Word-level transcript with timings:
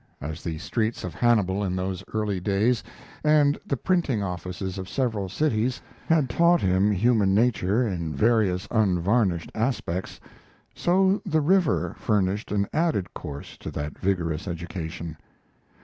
As 0.19 0.43
the 0.43 0.57
streets 0.57 1.03
of 1.03 1.13
Hannibal 1.13 1.63
in 1.63 1.75
those 1.75 2.03
early 2.11 2.39
days, 2.39 2.83
and 3.23 3.55
the 3.67 3.77
printing 3.77 4.23
offices 4.23 4.79
of 4.79 4.89
several 4.89 5.29
cities, 5.29 5.79
had 6.07 6.27
taught 6.27 6.59
him 6.59 6.89
human 6.89 7.35
nature 7.35 7.87
in 7.87 8.15
various 8.15 8.67
unvarnished 8.71 9.51
aspects, 9.53 10.19
so 10.73 11.21
the 11.23 11.39
river 11.41 11.95
furnished 11.99 12.51
an 12.51 12.65
added 12.73 13.13
course 13.13 13.55
to 13.59 13.69
that 13.69 13.95
vigorous 13.99 14.47
education. 14.47 15.17